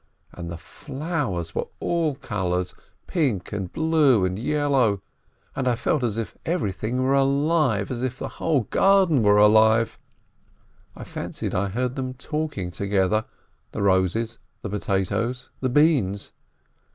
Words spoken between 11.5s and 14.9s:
I heard them talking together, the roses, the